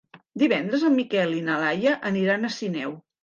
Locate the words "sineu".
2.59-2.97